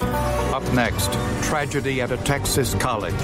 Up 0.00 0.72
next, 0.72 1.12
tragedy 1.42 2.00
at 2.00 2.10
a 2.10 2.16
Texas 2.18 2.74
college. 2.74 3.14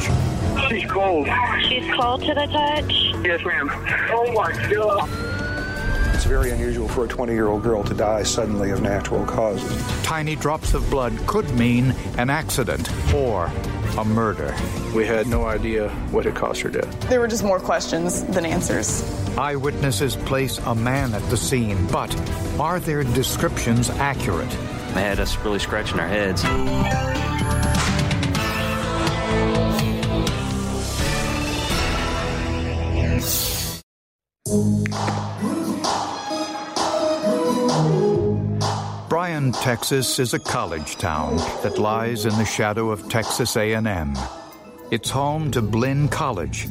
She's 0.68 0.90
cold. 0.90 1.28
She's 1.68 1.90
cold 1.94 2.22
to 2.22 2.34
the 2.34 2.46
touch. 2.46 2.92
Yes, 3.24 3.44
ma'am. 3.44 3.68
Oh 4.10 4.32
my 4.34 4.52
God. 4.72 6.14
It's 6.14 6.24
very 6.24 6.50
unusual 6.50 6.88
for 6.88 7.04
a 7.04 7.08
20 7.08 7.32
year 7.32 7.48
old 7.48 7.62
girl 7.62 7.82
to 7.84 7.94
die 7.94 8.22
suddenly 8.22 8.70
of 8.70 8.82
natural 8.82 9.24
causes. 9.26 9.82
Tiny 10.02 10.36
drops 10.36 10.74
of 10.74 10.88
blood 10.90 11.16
could 11.26 11.48
mean 11.58 11.92
an 12.18 12.30
accident 12.30 12.88
or 13.14 13.50
a 13.98 14.04
murder. 14.04 14.54
We 14.94 15.06
had 15.06 15.26
no 15.26 15.44
idea 15.44 15.88
what 16.10 16.24
had 16.24 16.34
caused 16.34 16.60
her 16.62 16.70
death. 16.70 17.08
There 17.08 17.20
were 17.20 17.28
just 17.28 17.44
more 17.44 17.60
questions 17.60 18.24
than 18.24 18.44
answers. 18.44 19.02
Eyewitnesses 19.38 20.16
place 20.16 20.58
a 20.58 20.74
man 20.74 21.14
at 21.14 21.22
the 21.30 21.36
scene, 21.36 21.86
but 21.88 22.14
are 22.60 22.80
their 22.80 23.04
descriptions 23.04 23.90
accurate? 23.90 24.50
Had 24.94 25.20
us 25.20 25.36
really 25.38 25.58
scratching 25.60 26.00
our 26.00 26.08
heads. 26.08 26.42
Bryan, 39.08 39.52
Texas 39.52 40.18
is 40.18 40.34
a 40.34 40.38
college 40.38 40.96
town 40.96 41.36
that 41.62 41.78
lies 41.78 42.24
in 42.24 42.36
the 42.36 42.44
shadow 42.44 42.90
of 42.90 43.08
Texas 43.08 43.56
A&M. 43.56 44.16
It's 44.90 45.10
home 45.10 45.50
to 45.52 45.62
Blinn 45.62 46.08
College, 46.08 46.66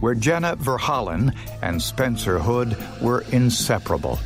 where 0.00 0.14
Jenna 0.14 0.56
Verhollen 0.56 1.34
and 1.62 1.82
Spencer 1.82 2.38
Hood 2.38 2.76
were 3.00 3.24
inseparable. 3.32 4.18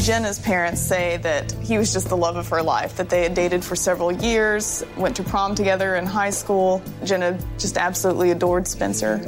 Jenna's 0.00 0.38
parents 0.38 0.80
say 0.80 1.18
that 1.18 1.52
he 1.52 1.78
was 1.78 1.92
just 1.92 2.08
the 2.08 2.16
love 2.16 2.36
of 2.36 2.48
her 2.48 2.62
life, 2.62 2.96
that 2.96 3.08
they 3.10 3.22
had 3.22 3.34
dated 3.34 3.64
for 3.64 3.76
several 3.76 4.12
years, 4.12 4.84
went 4.96 5.16
to 5.16 5.22
prom 5.22 5.54
together 5.54 5.96
in 5.96 6.06
high 6.06 6.30
school. 6.30 6.82
Jenna 7.04 7.38
just 7.58 7.76
absolutely 7.76 8.30
adored 8.30 8.66
Spencer. 8.66 9.18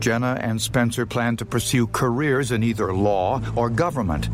Jenna 0.00 0.38
and 0.40 0.60
Spencer 0.60 1.06
planned 1.06 1.38
to 1.38 1.44
pursue 1.44 1.86
careers 1.88 2.52
in 2.52 2.62
either 2.62 2.92
law 2.92 3.42
or 3.56 3.68
government, 3.68 4.28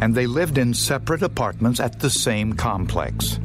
and 0.00 0.14
they 0.14 0.26
lived 0.26 0.58
in 0.58 0.74
separate 0.74 1.22
apartments 1.22 1.80
at 1.80 2.00
the 2.00 2.10
same 2.10 2.52
complex. 2.52 3.38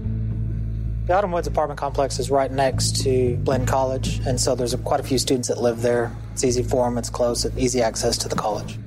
The 1.05 1.13
Autumn 1.13 1.31
Woods 1.31 1.47
apartment 1.47 1.79
complex 1.79 2.19
is 2.19 2.31
right 2.31 2.51
next 2.51 3.03
to 3.03 3.37
Blinn 3.37 3.65
College, 3.65 4.19
and 4.25 4.39
so 4.39 4.55
there's 4.55 4.73
a, 4.73 4.77
quite 4.79 4.99
a 4.99 5.03
few 5.03 5.17
students 5.17 5.49
that 5.49 5.61
live 5.61 5.81
there. 5.81 6.11
It's 6.33 6.43
easy 6.43 6.63
for 6.63 6.89
them, 6.89 6.97
it's 6.97 7.09
close, 7.09 7.45
easy 7.57 7.81
access 7.81 8.17
to 8.19 8.27
the 8.27 8.35
college. 8.35 8.79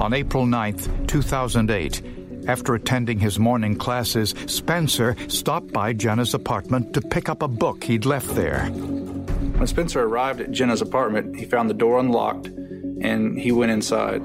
On 0.00 0.12
April 0.12 0.46
9th, 0.46 1.06
2008, 1.06 2.02
after 2.48 2.74
attending 2.74 3.18
his 3.18 3.38
morning 3.38 3.76
classes, 3.76 4.34
Spencer 4.46 5.16
stopped 5.28 5.72
by 5.72 5.92
Jenna's 5.92 6.34
apartment 6.34 6.92
to 6.94 7.00
pick 7.00 7.28
up 7.28 7.42
a 7.42 7.48
book 7.48 7.84
he'd 7.84 8.04
left 8.04 8.34
there. 8.34 8.66
When 8.66 9.66
Spencer 9.66 10.02
arrived 10.02 10.40
at 10.40 10.50
Jenna's 10.50 10.82
apartment, 10.82 11.36
he 11.36 11.44
found 11.44 11.70
the 11.70 11.74
door 11.74 12.00
unlocked 12.00 12.46
and 12.46 13.38
he 13.38 13.52
went 13.52 13.70
inside. 13.70 14.22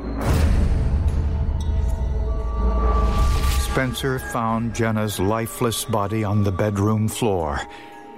Spencer 3.59 4.17
found 4.17 4.73
Jenna's 4.73 5.19
lifeless 5.19 5.85
body 5.85 6.23
on 6.23 6.44
the 6.44 6.51
bedroom 6.51 7.07
floor 7.07 7.61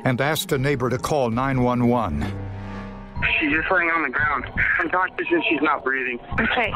and 0.05 0.21
asked 0.21 0.53
a 0.53 0.57
neighbor 0.57 0.89
to 0.89 0.97
call 0.97 1.29
911. 1.29 2.21
She's 3.39 3.51
just 3.51 3.71
laying 3.71 3.89
on 3.89 4.03
the 4.03 4.09
ground. 4.09 4.45
I'm 4.79 4.89
conscious 4.89 5.27
and 5.31 5.43
she's 5.49 5.61
not 5.61 5.83
breathing. 5.83 6.19
Okay. 6.39 6.71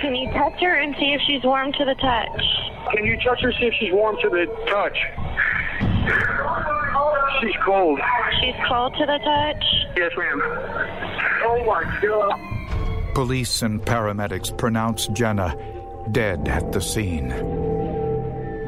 Can 0.00 0.14
you 0.14 0.30
touch 0.32 0.60
her 0.60 0.78
and 0.78 0.94
see 0.98 1.12
if 1.12 1.20
she's 1.26 1.42
warm 1.42 1.72
to 1.72 1.84
the 1.84 1.94
touch? 1.94 2.94
Can 2.94 3.04
you 3.04 3.16
touch 3.20 3.40
her, 3.40 3.52
see 3.52 3.66
if 3.66 3.74
she's 3.78 3.92
warm 3.92 4.16
to 4.22 4.28
the 4.28 4.46
touch? 4.68 4.96
She's 7.40 7.56
cold. 7.64 8.00
She's 8.40 8.54
cold 8.68 8.94
to 8.98 9.06
the 9.06 9.18
touch. 9.18 9.64
Yes, 9.96 10.12
ma'am. 10.16 10.40
Oh 11.44 11.64
my 11.66 11.82
God. 12.02 13.14
Police 13.14 13.62
and 13.62 13.80
paramedics 13.80 14.56
pronounce 14.56 15.06
Jenna 15.08 15.56
dead 16.10 16.48
at 16.48 16.72
the 16.72 16.80
scene. 16.80 17.28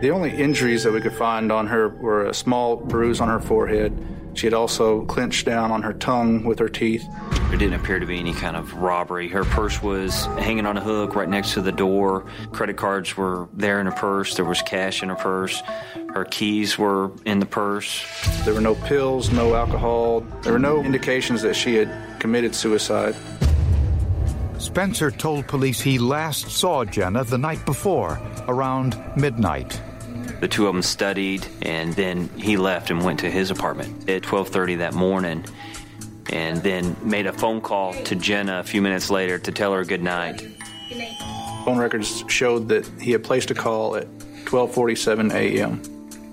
The 0.00 0.10
only 0.10 0.30
injuries 0.30 0.84
that 0.84 0.92
we 0.92 1.00
could 1.00 1.14
find 1.14 1.50
on 1.50 1.66
her 1.68 1.88
were 1.88 2.26
a 2.26 2.34
small 2.34 2.76
bruise 2.76 3.20
on 3.20 3.28
her 3.28 3.40
forehead. 3.40 3.96
She 4.36 4.46
had 4.46 4.52
also 4.52 5.04
clenched 5.06 5.46
down 5.46 5.72
on 5.72 5.82
her 5.82 5.94
tongue 5.94 6.44
with 6.44 6.58
her 6.58 6.68
teeth. 6.68 7.04
There 7.48 7.56
didn't 7.56 7.80
appear 7.80 7.98
to 7.98 8.04
be 8.04 8.18
any 8.18 8.34
kind 8.34 8.54
of 8.54 8.74
robbery. 8.74 9.28
Her 9.28 9.44
purse 9.44 9.82
was 9.82 10.26
hanging 10.26 10.66
on 10.66 10.76
a 10.76 10.80
hook 10.80 11.16
right 11.16 11.28
next 11.28 11.54
to 11.54 11.62
the 11.62 11.72
door. 11.72 12.26
Credit 12.52 12.76
cards 12.76 13.16
were 13.16 13.48
there 13.54 13.80
in 13.80 13.86
her 13.86 13.92
purse. 13.92 14.34
There 14.34 14.44
was 14.44 14.60
cash 14.60 15.02
in 15.02 15.08
her 15.08 15.14
purse. 15.14 15.62
Her 16.12 16.26
keys 16.26 16.76
were 16.78 17.12
in 17.24 17.38
the 17.38 17.46
purse. 17.46 18.04
There 18.44 18.52
were 18.52 18.60
no 18.60 18.74
pills, 18.74 19.30
no 19.30 19.54
alcohol. 19.54 20.20
There 20.42 20.52
were 20.52 20.58
no 20.58 20.82
indications 20.82 21.40
that 21.40 21.56
she 21.56 21.76
had 21.76 22.20
committed 22.20 22.54
suicide. 22.54 23.16
Spencer 24.58 25.10
told 25.10 25.46
police 25.46 25.80
he 25.80 25.98
last 25.98 26.50
saw 26.50 26.84
Jenna 26.84 27.24
the 27.24 27.38
night 27.38 27.64
before, 27.64 28.20
around 28.48 29.02
midnight. 29.16 29.80
The 30.40 30.48
two 30.48 30.66
of 30.66 30.74
them 30.74 30.82
studied, 30.82 31.46
and 31.62 31.94
then 31.94 32.28
he 32.36 32.56
left 32.56 32.90
and 32.90 33.02
went 33.02 33.20
to 33.20 33.30
his 33.30 33.50
apartment 33.50 34.08
at 34.08 34.22
12:30 34.22 34.78
that 34.78 34.94
morning, 34.94 35.44
and 36.30 36.62
then 36.62 36.96
made 37.02 37.26
a 37.26 37.32
phone 37.32 37.60
call 37.60 37.94
to 38.04 38.14
Jenna 38.14 38.60
a 38.60 38.62
few 38.62 38.82
minutes 38.82 39.10
later 39.10 39.38
to 39.38 39.52
tell 39.52 39.72
her 39.72 39.84
good 39.84 40.02
night. 40.02 40.46
Phone 41.64 41.78
records 41.78 42.22
showed 42.28 42.68
that 42.68 42.86
he 43.00 43.12
had 43.12 43.24
placed 43.24 43.50
a 43.50 43.54
call 43.54 43.96
at 43.96 44.06
12:47 44.44 45.32
a.m. 45.32 45.82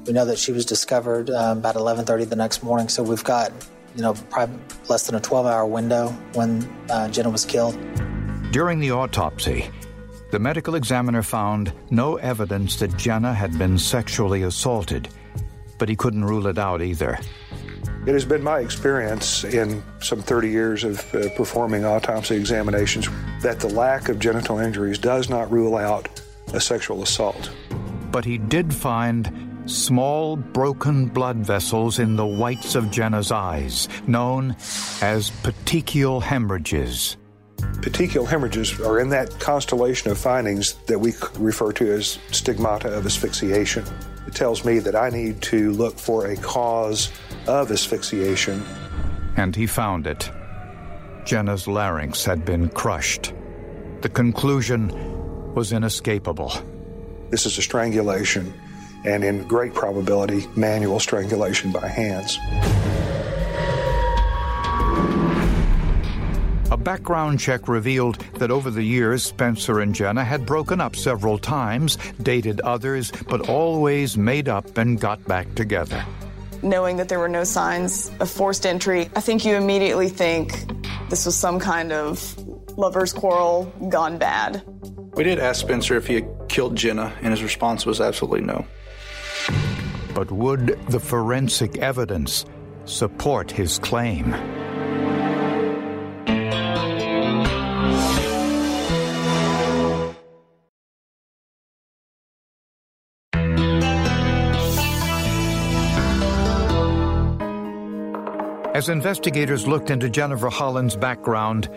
We 0.06 0.12
know 0.12 0.26
that 0.26 0.38
she 0.38 0.52
was 0.52 0.66
discovered 0.66 1.30
um, 1.30 1.60
about 1.60 1.76
11:30 1.76 2.30
the 2.30 2.36
next 2.36 2.62
morning, 2.62 2.90
so 2.90 3.04
we've 3.04 3.24
got, 3.24 3.52
you 3.96 4.02
know, 4.02 4.14
probably 4.30 4.60
less 4.90 5.08
than 5.08 5.16
a 5.16 5.22
12-hour 5.22 5.66
window 5.66 6.10
when 6.34 6.68
uh, 6.90 7.08
Jenna 7.08 7.30
was 7.30 7.46
killed. 7.46 7.78
During 8.52 8.80
the 8.80 8.92
autopsy, 8.92 9.70
the 10.34 10.40
medical 10.40 10.74
examiner 10.74 11.22
found 11.22 11.72
no 11.92 12.16
evidence 12.16 12.78
that 12.78 12.98
Jenna 12.98 13.36
had 13.36 13.56
been 13.60 13.78
sexually 13.78 14.42
assaulted, 14.42 15.08
but 15.78 15.88
he 15.88 15.96
couldn't 15.96 16.26
rule 16.26 16.48
it 16.48 16.58
out 16.58 16.82
either. 16.82 17.20
It 18.08 18.14
has 18.14 18.26
been 18.26 18.42
my 18.42 18.58
experience 18.58 19.44
in 19.44 19.84
some 20.02 20.24
30 20.24 20.50
years 20.50 20.84
of 20.84 21.14
uh, 21.14 21.30
performing 21.38 21.86
autopsy 21.86 22.36
examinations 22.36 23.08
that 23.44 23.60
the 23.60 23.70
lack 23.70 24.10
of 24.10 24.18
genital 24.18 24.58
injuries 24.58 24.98
does 24.98 25.30
not 25.30 25.52
rule 25.52 25.76
out 25.76 26.10
a 26.52 26.60
sexual 26.60 27.04
assault. 27.04 27.52
But 28.12 28.26
he 28.26 28.40
did 28.40 28.74
find 28.74 29.32
small 29.68 30.36
broken 30.36 31.06
blood 31.06 31.38
vessels 31.38 32.00
in 32.00 32.16
the 32.16 32.26
whites 32.26 32.74
of 32.74 32.90
Jenna's 32.90 33.32
eyes, 33.32 33.88
known 34.08 34.56
as 35.00 35.30
petechial 35.44 36.24
hemorrhages. 36.24 37.18
Petechial 37.82 38.28
hemorrhages 38.28 38.80
are 38.80 39.00
in 39.00 39.10
that 39.10 39.40
constellation 39.40 40.10
of 40.10 40.18
findings 40.18 40.74
that 40.88 41.00
we 41.00 41.14
refer 41.38 41.72
to 41.74 41.92
as 41.92 42.18
stigmata 42.32 42.88
of 42.90 43.06
asphyxiation. 43.06 43.84
It 44.26 44.34
tells 44.34 44.64
me 44.64 44.80
that 44.80 44.96
I 44.96 45.10
need 45.10 45.42
to 45.44 45.72
look 45.72 46.00
for 46.00 46.28
a 46.28 46.38
cause 46.38 47.12
of 47.48 47.72
asphyxiation. 47.72 48.64
And 49.36 49.56
he 49.56 49.68
found 49.68 50.08
it. 50.08 50.32
Jenna's 51.26 51.68
larynx 51.68 52.24
had 52.24 52.46
been 52.46 52.70
crushed. 52.70 53.34
The 54.02 54.10
conclusion 54.10 55.54
was 55.54 55.72
inescapable. 55.72 56.54
This 57.30 57.46
is 57.46 57.58
a 57.58 57.62
strangulation. 57.62 58.54
and 59.06 59.24
in 59.24 59.46
great 59.48 59.74
probability, 59.74 60.48
manual 60.56 61.00
strangulation 61.00 61.72
by 61.72 61.88
hands. 61.88 62.40
Background 66.84 67.40
check 67.40 67.68
revealed 67.68 68.18
that 68.36 68.52
over 68.52 68.70
the 68.70 68.84
years, 68.84 69.24
Spencer 69.24 69.80
and 69.80 69.96
Jenna 69.96 70.24
had 70.24 70.46
broken 70.46 70.82
up 70.82 70.96
several 70.96 71.38
times, 71.38 71.98
dated 72.22 72.60
others, 72.62 73.12
but 73.30 73.50
always 73.50 74.18
made 74.18 74.50
up 74.50 74.78
and 74.78 75.00
got 75.00 75.26
back 75.28 75.54
together. 75.56 76.04
Knowing 76.62 76.98
that 76.98 77.10
there 77.10 77.20
were 77.20 77.30
no 77.30 77.44
signs 77.44 78.12
of 78.20 78.30
forced 78.30 78.66
entry, 78.66 79.10
I 79.16 79.22
think 79.22 79.46
you 79.46 79.56
immediately 79.56 80.10
think 80.10 80.66
this 81.10 81.26
was 81.26 81.36
some 81.36 81.60
kind 81.60 81.92
of 81.92 82.38
lover's 82.78 83.14
quarrel 83.14 83.66
gone 83.90 84.18
bad. 84.18 84.64
We 85.14 85.24
did 85.24 85.40
ask 85.40 85.62
Spencer 85.62 85.96
if 85.96 86.08
he 86.08 86.16
had 86.16 86.30
killed 86.50 86.76
Jenna, 86.76 87.14
and 87.22 87.32
his 87.32 87.44
response 87.44 87.86
was 87.86 88.02
absolutely 88.02 88.42
no. 88.42 88.66
But 90.16 90.32
would 90.32 90.80
the 90.90 91.00
forensic 91.00 91.78
evidence 91.78 92.46
support 92.86 93.52
his 93.52 93.80
claim? 93.80 94.34
As 108.84 108.90
investigators 108.90 109.66
looked 109.66 109.90
into 109.90 110.10
Jenna 110.10 110.36
Verhollen's 110.36 110.98
background, 110.98 111.70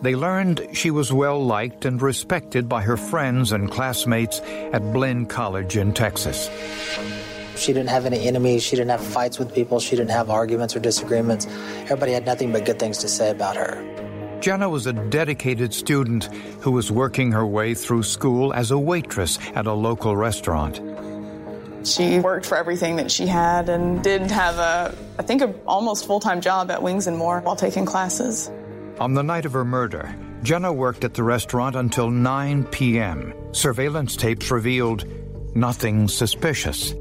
they 0.00 0.16
learned 0.16 0.66
she 0.72 0.90
was 0.90 1.12
well 1.12 1.44
liked 1.44 1.84
and 1.84 2.00
respected 2.00 2.66
by 2.66 2.80
her 2.80 2.96
friends 2.96 3.52
and 3.52 3.70
classmates 3.70 4.40
at 4.72 4.80
Blinn 4.94 5.26
College 5.26 5.76
in 5.76 5.92
Texas. 5.92 6.48
She 7.56 7.74
didn't 7.74 7.90
have 7.90 8.06
any 8.06 8.26
enemies. 8.26 8.62
She 8.62 8.74
didn't 8.74 8.90
have 8.90 9.04
fights 9.04 9.38
with 9.38 9.54
people. 9.54 9.80
She 9.80 9.96
didn't 9.96 10.12
have 10.12 10.30
arguments 10.30 10.74
or 10.74 10.80
disagreements. 10.80 11.46
Everybody 11.82 12.12
had 12.12 12.24
nothing 12.24 12.52
but 12.52 12.64
good 12.64 12.78
things 12.78 12.96
to 13.00 13.08
say 13.08 13.28
about 13.30 13.56
her. 13.56 13.76
Jenna 14.40 14.70
was 14.70 14.86
a 14.86 14.94
dedicated 14.94 15.74
student 15.74 16.24
who 16.62 16.70
was 16.70 16.90
working 16.90 17.32
her 17.32 17.46
way 17.46 17.74
through 17.74 18.04
school 18.04 18.54
as 18.54 18.70
a 18.70 18.78
waitress 18.78 19.38
at 19.54 19.66
a 19.66 19.74
local 19.74 20.16
restaurant. 20.16 20.80
She 21.84 22.20
worked 22.20 22.46
for 22.46 22.56
everything 22.56 22.96
that 22.96 23.10
she 23.10 23.26
had 23.26 23.68
and 23.68 24.02
did 24.02 24.30
have 24.30 24.58
a, 24.58 24.94
I 25.18 25.22
think, 25.22 25.42
a 25.42 25.54
almost 25.66 26.06
full 26.06 26.20
time 26.20 26.40
job 26.40 26.70
at 26.70 26.82
Wings 26.82 27.06
and 27.06 27.16
More 27.16 27.40
while 27.40 27.56
taking 27.56 27.86
classes. 27.86 28.50
On 28.98 29.14
the 29.14 29.22
night 29.22 29.46
of 29.46 29.52
her 29.52 29.64
murder, 29.64 30.14
Jenna 30.42 30.72
worked 30.72 31.04
at 31.04 31.14
the 31.14 31.22
restaurant 31.22 31.76
until 31.76 32.10
9 32.10 32.64
p.m. 32.64 33.34
Surveillance 33.52 34.16
tapes 34.16 34.50
revealed 34.50 35.04
nothing 35.56 36.06
suspicious. 36.06 36.94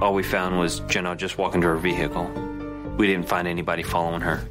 All 0.00 0.14
we 0.14 0.22
found 0.22 0.58
was 0.58 0.80
Jenna 0.80 1.14
just 1.14 1.38
walking 1.38 1.60
to 1.60 1.68
her 1.68 1.76
vehicle. 1.76 2.30
We 2.96 3.06
didn't 3.06 3.28
find 3.28 3.46
anybody 3.46 3.82
following 3.82 4.20
her. 4.22 4.48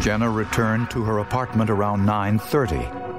Jenna 0.00 0.30
returned 0.30 0.90
to 0.90 1.02
her 1.04 1.18
apartment 1.18 1.70
around 1.70 2.06
9:30. 2.06 3.09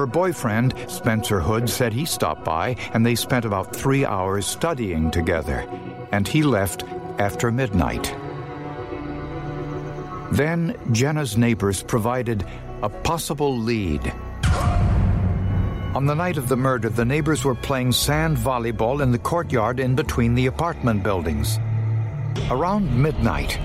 Her 0.00 0.06
boyfriend, 0.06 0.72
Spencer 0.88 1.40
Hood, 1.40 1.68
said 1.68 1.92
he 1.92 2.06
stopped 2.06 2.42
by 2.42 2.74
and 2.94 3.04
they 3.04 3.14
spent 3.14 3.44
about 3.44 3.76
three 3.76 4.06
hours 4.06 4.46
studying 4.46 5.10
together, 5.10 5.68
and 6.10 6.26
he 6.26 6.42
left 6.42 6.84
after 7.18 7.52
midnight. 7.52 8.10
Then 10.32 10.74
Jenna's 10.92 11.36
neighbors 11.36 11.82
provided 11.82 12.46
a 12.80 12.88
possible 12.88 13.54
lead. 13.54 14.10
On 15.94 16.06
the 16.06 16.14
night 16.14 16.38
of 16.38 16.48
the 16.48 16.56
murder, 16.56 16.88
the 16.88 17.04
neighbors 17.04 17.44
were 17.44 17.54
playing 17.54 17.92
sand 17.92 18.38
volleyball 18.38 19.02
in 19.02 19.12
the 19.12 19.18
courtyard 19.18 19.78
in 19.80 19.94
between 19.94 20.34
the 20.34 20.46
apartment 20.46 21.02
buildings. 21.02 21.58
Around 22.50 22.90
midnight, 22.90 23.58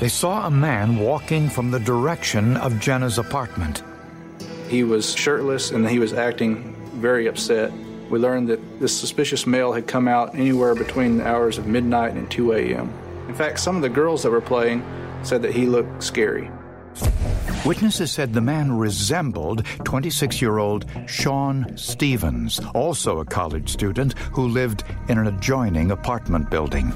they 0.00 0.08
saw 0.08 0.46
a 0.46 0.50
man 0.50 0.98
walking 0.98 1.48
from 1.48 1.70
the 1.70 1.80
direction 1.80 2.58
of 2.58 2.78
Jenna's 2.78 3.16
apartment. 3.16 3.82
He 4.72 4.84
was 4.84 5.14
shirtless 5.14 5.70
and 5.70 5.86
he 5.86 5.98
was 5.98 6.14
acting 6.14 6.74
very 6.94 7.26
upset. 7.26 7.70
We 8.08 8.18
learned 8.18 8.48
that 8.48 8.80
this 8.80 8.98
suspicious 8.98 9.46
male 9.46 9.74
had 9.74 9.86
come 9.86 10.08
out 10.08 10.34
anywhere 10.34 10.74
between 10.74 11.18
the 11.18 11.26
hours 11.26 11.58
of 11.58 11.66
midnight 11.66 12.14
and 12.14 12.30
2 12.30 12.54
a.m. 12.54 12.90
In 13.28 13.34
fact, 13.34 13.60
some 13.60 13.76
of 13.76 13.82
the 13.82 13.90
girls 13.90 14.22
that 14.22 14.30
were 14.30 14.40
playing 14.40 14.82
said 15.24 15.42
that 15.42 15.52
he 15.52 15.66
looked 15.66 16.02
scary. 16.02 16.50
Witnesses 17.66 18.10
said 18.10 18.32
the 18.32 18.40
man 18.40 18.72
resembled 18.72 19.66
26 19.84 20.40
year 20.40 20.56
old 20.56 20.86
Sean 21.06 21.76
Stevens, 21.76 22.58
also 22.74 23.18
a 23.18 23.26
college 23.26 23.68
student 23.68 24.16
who 24.32 24.48
lived 24.48 24.84
in 25.10 25.18
an 25.18 25.26
adjoining 25.26 25.90
apartment 25.90 26.48
building. 26.48 26.94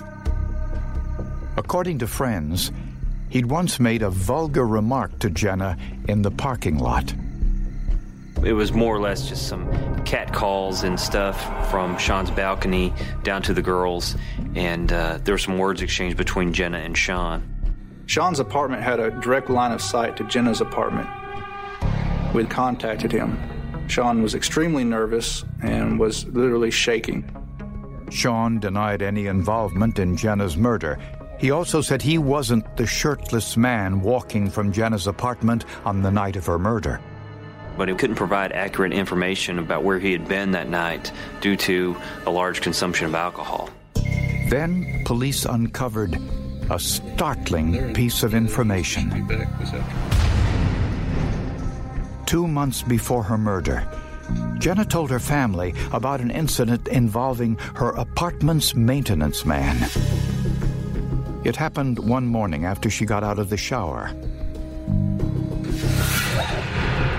According 1.59 1.99
to 1.99 2.07
friends, 2.07 2.73
he'd 3.29 3.51
once 3.51 3.79
made 3.79 4.01
a 4.01 4.09
vulgar 4.09 4.67
remark 4.67 5.19
to 5.19 5.29
Jenna 5.29 5.77
in 6.09 6.23
the 6.23 6.31
parking 6.31 6.79
lot. 6.79 7.13
It 8.45 8.53
was 8.53 8.73
more 8.73 8.95
or 8.95 9.01
less 9.01 9.29
just 9.29 9.49
some 9.49 10.05
cat 10.05 10.33
calls 10.33 10.83
and 10.83 10.99
stuff 11.01 11.71
from 11.71 11.97
Sean's 11.99 12.31
balcony 12.31 12.93
down 13.23 13.43
to 13.43 13.55
the 13.55 13.63
girls, 13.63 14.17
and 14.55 14.93
uh, 14.93 15.19
there 15.25 15.35
were 15.35 15.39
some 15.39 15.59
words 15.59 15.83
exchanged 15.83 16.17
between 16.17 16.53
Jenna 16.53 16.79
and 16.79 16.97
Sean. 16.97 17.53
Sean's 18.07 18.39
apartment 18.39 18.83
had 18.83 19.01
a 19.01 19.11
direct 19.21 19.51
line 19.51 19.73
of 19.73 19.83
sight 19.83 20.17
to 20.19 20.25
Jenna's 20.25 20.61
apartment. 20.61 21.09
We'd 22.35 22.51
contacted 22.51 23.11
him. 23.11 23.39
Sean 23.89 24.23
was 24.23 24.35
extremely 24.35 24.85
nervous 24.85 25.45
and 25.63 25.99
was 25.99 26.27
literally 26.27 26.71
shaking. 26.71 27.29
Sean 28.11 28.61
denied 28.61 29.03
any 29.03 29.27
involvement 29.27 29.99
in 29.99 30.17
Jenna's 30.17 30.57
murder. 30.57 30.99
He 31.39 31.51
also 31.51 31.81
said 31.81 32.01
he 32.01 32.19
wasn't 32.19 32.77
the 32.77 32.87
shirtless 32.87 33.57
man 33.57 34.01
walking 34.01 34.51
from 34.51 34.73
Jenna's 34.73 35.07
apartment 35.07 35.65
on 35.85 36.03
the 36.03 36.11
night 36.11 36.37
of 36.37 36.47
her 36.47 36.59
murder. 36.59 37.01
But 37.77 37.89
he 37.89 37.95
couldn't 37.95 38.17
provide 38.17 38.53
accurate 38.53 38.93
information 38.93 39.59
about 39.59 39.85
where 39.85 39.99
he 39.99 40.13
had 40.13 40.27
been 40.29 40.53
that 40.53 40.69
night 40.69 41.13
due 41.41 41.57
to 41.57 41.97
a 42.27 42.31
large 42.31 42.61
consumption 42.61 43.07
of 43.07 43.15
alcohol. 43.15 43.71
Then 44.49 45.03
police 45.05 45.45
uncovered 45.45 46.19
a 46.71 46.79
startling 46.79 47.95
piece 47.95 48.23
of 48.23 48.35
information. 48.35 49.27
Two 52.27 52.47
months 52.49 52.83
before 52.83 53.23
her 53.23 53.39
murder, 53.39 53.87
Jenna 54.59 54.85
told 54.85 55.11
her 55.11 55.21
family 55.21 55.75
about 55.93 56.21
an 56.21 56.31
incident 56.31 56.89
involving 56.89 57.57
her 57.75 57.91
apartment's 57.91 58.75
maintenance 58.75 59.45
man. 59.45 59.77
It 61.45 61.55
happened 61.55 61.99
one 62.01 62.27
morning 62.27 62.65
after 62.65 62.91
she 62.91 63.05
got 63.05 63.23
out 63.23 63.39
of 63.39 63.51
the 63.51 63.57
shower. 63.57 64.11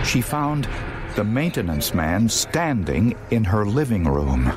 She 0.07 0.21
found 0.21 0.67
the 1.15 1.23
maintenance 1.25 1.93
man 1.93 2.29
standing 2.29 3.13
in 3.29 3.43
her 3.43 3.65
living 3.65 4.05
room. 4.05 4.53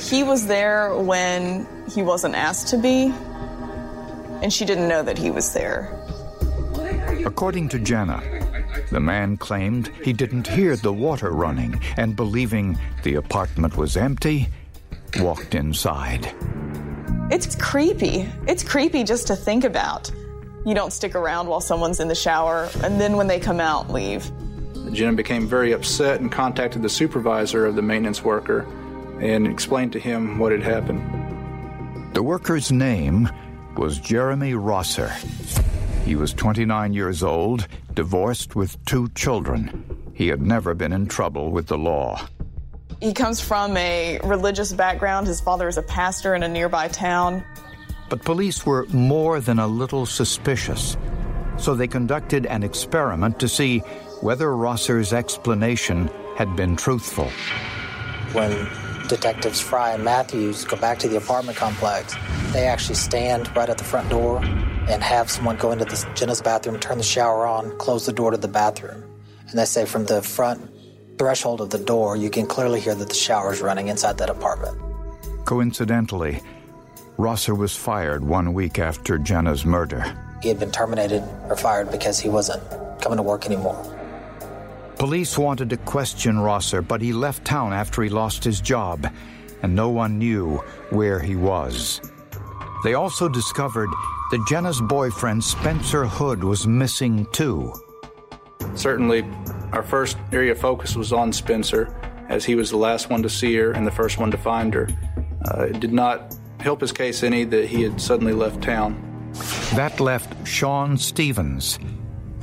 He 0.00 0.24
was 0.24 0.48
there 0.48 0.94
when 0.96 1.66
he 1.88 2.02
wasn't 2.02 2.34
asked 2.34 2.68
to 2.68 2.76
be, 2.76 3.12
and 4.42 4.52
she 4.52 4.64
didn't 4.64 4.88
know 4.88 5.04
that 5.04 5.18
he 5.18 5.30
was 5.30 5.52
there. 5.52 5.96
According 7.24 7.68
to 7.70 7.78
Jenna, 7.78 8.20
the 8.90 8.98
man 8.98 9.36
claimed 9.36 9.88
he 10.02 10.12
didn't 10.12 10.48
hear 10.48 10.74
the 10.74 10.92
water 10.92 11.30
running 11.30 11.80
and, 11.96 12.16
believing 12.16 12.76
the 13.04 13.14
apartment 13.14 13.76
was 13.76 13.96
empty, 13.96 14.48
walked 15.18 15.54
inside. 15.54 16.32
It's 17.30 17.54
creepy. 17.54 18.28
It's 18.48 18.64
creepy 18.64 19.04
just 19.04 19.28
to 19.28 19.36
think 19.36 19.62
about. 19.62 20.10
You 20.64 20.74
don't 20.74 20.92
stick 20.92 21.14
around 21.14 21.46
while 21.46 21.60
someone's 21.60 22.00
in 22.00 22.08
the 22.08 22.16
shower, 22.16 22.68
and 22.82 23.00
then 23.00 23.16
when 23.16 23.28
they 23.28 23.38
come 23.38 23.60
out, 23.60 23.90
leave. 23.90 24.28
Jenna 24.96 25.12
became 25.12 25.46
very 25.46 25.72
upset 25.72 26.20
and 26.20 26.32
contacted 26.32 26.82
the 26.82 26.88
supervisor 26.88 27.66
of 27.66 27.76
the 27.76 27.82
maintenance 27.82 28.24
worker 28.24 28.66
and 29.20 29.46
explained 29.46 29.92
to 29.92 30.00
him 30.00 30.38
what 30.38 30.52
had 30.52 30.62
happened. 30.62 32.14
The 32.14 32.22
worker's 32.22 32.72
name 32.72 33.28
was 33.76 33.98
Jeremy 33.98 34.54
Rosser. 34.54 35.12
He 36.06 36.16
was 36.16 36.32
29 36.32 36.94
years 36.94 37.22
old, 37.22 37.68
divorced 37.92 38.56
with 38.56 38.82
two 38.86 39.08
children. 39.10 39.84
He 40.14 40.28
had 40.28 40.40
never 40.40 40.72
been 40.72 40.94
in 40.94 41.08
trouble 41.08 41.50
with 41.50 41.66
the 41.66 41.76
law. 41.76 42.26
He 43.00 43.12
comes 43.12 43.38
from 43.38 43.76
a 43.76 44.18
religious 44.24 44.72
background. 44.72 45.26
His 45.26 45.42
father 45.42 45.68
is 45.68 45.76
a 45.76 45.82
pastor 45.82 46.34
in 46.34 46.42
a 46.42 46.48
nearby 46.48 46.88
town. 46.88 47.44
But 48.08 48.22
police 48.24 48.64
were 48.64 48.86
more 48.86 49.40
than 49.40 49.58
a 49.58 49.66
little 49.66 50.06
suspicious, 50.06 50.96
so 51.58 51.74
they 51.74 51.86
conducted 51.86 52.46
an 52.46 52.62
experiment 52.62 53.38
to 53.40 53.48
see 53.48 53.82
whether 54.20 54.56
Rosser's 54.56 55.12
explanation 55.12 56.10
had 56.36 56.54
been 56.56 56.76
truthful. 56.76 57.30
When 58.32 58.68
Detectives 59.08 59.60
Fry 59.60 59.92
and 59.92 60.04
Matthews 60.04 60.64
go 60.64 60.76
back 60.76 60.98
to 61.00 61.08
the 61.08 61.16
apartment 61.16 61.56
complex, 61.56 62.14
they 62.52 62.66
actually 62.66 62.96
stand 62.96 63.54
right 63.56 63.68
at 63.68 63.78
the 63.78 63.84
front 63.84 64.08
door 64.10 64.38
and 64.42 65.02
have 65.02 65.30
someone 65.30 65.56
go 65.56 65.72
into 65.72 65.84
the 65.84 66.08
Jenna's 66.14 66.42
bathroom, 66.42 66.78
turn 66.80 66.98
the 66.98 67.04
shower 67.04 67.46
on, 67.46 67.76
close 67.78 68.06
the 68.06 68.12
door 68.12 68.30
to 68.30 68.36
the 68.36 68.48
bathroom. 68.48 69.02
And 69.48 69.58
they 69.58 69.64
say 69.64 69.84
from 69.84 70.06
the 70.06 70.22
front 70.22 70.70
threshold 71.18 71.60
of 71.60 71.70
the 71.70 71.78
door, 71.78 72.16
you 72.16 72.30
can 72.30 72.46
clearly 72.46 72.80
hear 72.80 72.94
that 72.94 73.08
the 73.08 73.14
shower 73.14 73.52
is 73.52 73.60
running 73.60 73.88
inside 73.88 74.18
that 74.18 74.30
apartment. 74.30 74.76
Coincidentally, 75.44 76.40
Rosser 77.16 77.54
was 77.54 77.74
fired 77.74 78.24
one 78.24 78.52
week 78.52 78.78
after 78.78 79.18
Jenna's 79.18 79.64
murder. 79.64 80.04
He 80.42 80.48
had 80.48 80.58
been 80.58 80.72
terminated 80.72 81.22
or 81.48 81.56
fired 81.56 81.90
because 81.90 82.18
he 82.18 82.28
wasn't 82.28 82.62
coming 83.00 83.16
to 83.16 83.22
work 83.22 83.46
anymore. 83.46 83.80
Police 84.98 85.36
wanted 85.36 85.70
to 85.70 85.76
question 85.76 86.38
Rosser, 86.38 86.80
but 86.80 87.02
he 87.02 87.12
left 87.12 87.44
town 87.44 87.72
after 87.72 88.02
he 88.02 88.08
lost 88.08 88.42
his 88.42 88.60
job, 88.60 89.06
and 89.62 89.74
no 89.74 89.90
one 89.90 90.18
knew 90.18 90.56
where 90.90 91.20
he 91.20 91.36
was. 91.36 92.00
They 92.82 92.94
also 92.94 93.28
discovered 93.28 93.90
that 94.30 94.46
Jenna's 94.48 94.80
boyfriend, 94.80 95.44
Spencer 95.44 96.06
Hood, 96.06 96.42
was 96.42 96.66
missing 96.66 97.26
too. 97.32 97.72
Certainly, 98.74 99.24
our 99.72 99.82
first 99.82 100.16
area 100.32 100.52
of 100.52 100.58
focus 100.58 100.96
was 100.96 101.12
on 101.12 101.32
Spencer, 101.32 101.94
as 102.28 102.44
he 102.44 102.54
was 102.54 102.70
the 102.70 102.76
last 102.76 103.10
one 103.10 103.22
to 103.22 103.28
see 103.28 103.54
her 103.56 103.72
and 103.72 103.86
the 103.86 103.90
first 103.90 104.18
one 104.18 104.30
to 104.30 104.38
find 104.38 104.72
her. 104.72 104.88
Uh, 105.44 105.64
it 105.64 105.80
did 105.80 105.92
not 105.92 106.34
help 106.60 106.80
his 106.80 106.92
case 106.92 107.22
any 107.22 107.44
that 107.44 107.66
he 107.66 107.82
had 107.82 108.00
suddenly 108.00 108.32
left 108.32 108.62
town. 108.62 109.02
That 109.74 110.00
left 110.00 110.46
Sean 110.46 110.96
Stevens, 110.96 111.78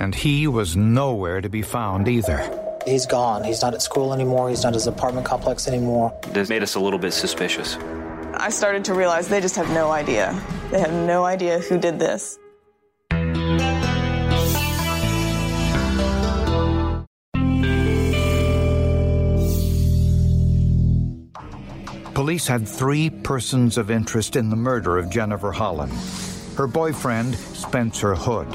and 0.04 0.14
he 0.14 0.48
was 0.48 0.76
nowhere 0.76 1.40
to 1.40 1.48
be 1.48 1.62
found 1.62 2.10
either. 2.10 2.38
He's 2.86 3.06
gone. 3.06 3.42
He's 3.46 3.62
not 3.62 3.74
at 3.74 3.82
school 3.82 4.14
anymore. 4.14 4.50
He's 4.50 4.64
not 4.64 4.70
at 4.70 4.74
his 4.74 4.88
apartment 4.88 5.26
complex 5.26 5.66
anymore. 5.66 6.14
This 6.34 6.50
made 6.50 6.62
us 6.62 6.76
a 6.76 6.80
little 6.82 7.00
bit 7.00 7.14
suspicious. 7.14 7.78
I 8.34 8.50
started 8.50 8.84
to 8.86 8.94
realize 8.94 9.30
they 9.30 9.40
just 9.40 9.56
have 9.56 9.70
no 9.70 9.92
idea. 9.92 10.38
They 10.72 10.82
have 10.82 10.92
no 10.92 11.24
idea 11.24 11.60
who 11.60 11.78
did 11.78 12.00
this. 12.00 12.38
Police 22.14 22.48
had 22.48 22.68
three 22.68 23.10
persons 23.10 23.78
of 23.78 23.90
interest 23.90 24.36
in 24.36 24.50
the 24.50 24.56
murder 24.56 24.98
of 24.98 25.10
Jenna 25.10 25.38
Verhollen 25.38 25.92
her 26.56 26.68
boyfriend, 26.68 27.36
Spencer 27.36 28.14
Hood, 28.14 28.48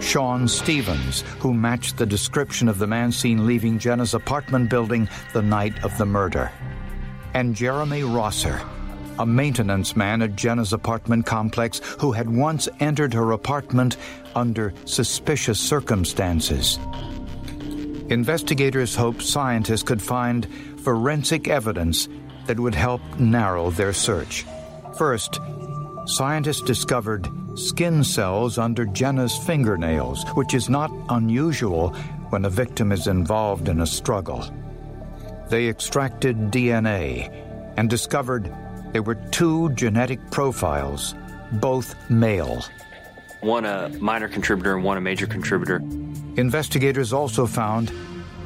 Sean 0.00 0.48
Stevens, 0.48 1.22
who 1.40 1.52
matched 1.52 1.96
the 1.96 2.06
description 2.06 2.68
of 2.68 2.78
the 2.78 2.86
man 2.86 3.12
seen 3.12 3.46
leaving 3.46 3.78
Jenna's 3.78 4.14
apartment 4.14 4.70
building 4.70 5.08
the 5.32 5.42
night 5.42 5.84
of 5.84 5.96
the 5.98 6.06
murder, 6.06 6.50
and 7.34 7.54
Jeremy 7.54 8.04
Rosser, 8.04 8.60
a 9.18 9.26
maintenance 9.26 9.96
man 9.96 10.22
at 10.22 10.36
Jenna's 10.36 10.72
apartment 10.72 11.26
complex 11.26 11.80
who 12.00 12.12
had 12.12 12.28
once 12.28 12.68
entered 12.80 13.12
her 13.14 13.32
apartment 13.32 13.96
under 14.34 14.72
suspicious 14.84 15.58
circumstances. 15.58 16.78
Investigators 18.08 18.94
hoped 18.94 19.22
scientists 19.22 19.82
could 19.82 20.00
find 20.00 20.48
forensic 20.82 21.48
evidence 21.48 22.08
that 22.46 22.58
would 22.58 22.74
help 22.74 23.02
narrow 23.18 23.70
their 23.70 23.92
search. 23.92 24.46
First, 24.96 25.38
scientists 26.08 26.62
discovered 26.62 27.28
skin 27.54 28.02
cells 28.02 28.56
under 28.56 28.86
Jenna's 28.86 29.36
fingernails, 29.36 30.24
which 30.34 30.54
is 30.54 30.68
not 30.68 30.90
unusual 31.10 31.90
when 32.30 32.44
a 32.46 32.50
victim 32.50 32.92
is 32.92 33.06
involved 33.06 33.68
in 33.68 33.80
a 33.80 33.86
struggle. 33.86 34.44
They 35.50 35.68
extracted 35.68 36.50
DNA 36.50 37.30
and 37.76 37.90
discovered 37.90 38.52
there 38.92 39.02
were 39.02 39.16
two 39.30 39.70
genetic 39.74 40.18
profiles, 40.30 41.14
both 41.52 41.94
male. 42.10 42.64
One 43.40 43.66
a 43.66 43.90
minor 44.00 44.28
contributor 44.28 44.74
and 44.74 44.84
one 44.84 44.96
a 44.96 45.00
major 45.00 45.26
contributor. 45.26 45.76
Investigators 46.36 47.12
also 47.12 47.46
found 47.46 47.92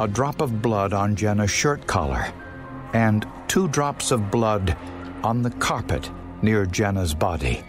a 0.00 0.08
drop 0.08 0.40
of 0.40 0.62
blood 0.62 0.92
on 0.92 1.14
Jenna's 1.14 1.50
shirt 1.50 1.86
collar 1.86 2.32
and 2.92 3.26
two 3.46 3.68
drops 3.68 4.10
of 4.10 4.30
blood 4.30 4.76
on 5.22 5.42
the 5.42 5.50
carpet 5.50 6.10
near 6.42 6.66
Jenna's 6.66 7.14
body. 7.14 7.62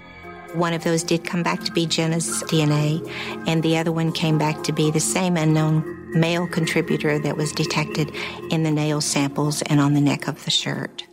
One 0.53 0.73
of 0.73 0.83
those 0.83 1.03
did 1.03 1.23
come 1.23 1.41
back 1.41 1.63
to 1.63 1.71
be 1.71 1.87
Jenna's 1.87 2.43
DNA, 2.43 3.09
and 3.47 3.63
the 3.63 3.77
other 3.77 3.91
one 3.91 4.11
came 4.11 4.37
back 4.37 4.63
to 4.63 4.71
be 4.71 4.91
the 4.91 4.99
same 4.99 5.35
unknown 5.35 5.83
male 6.11 6.47
contributor 6.47 7.17
that 7.19 7.37
was 7.37 7.51
detected 7.51 8.13
in 8.51 8.61
the 8.61 8.69
nail 8.69 9.01
samples 9.01 9.63
and 9.63 9.79
on 9.79 9.95
the 9.95 10.01
neck 10.01 10.27
of 10.27 10.45
the 10.45 10.51
shirt. 10.51 11.05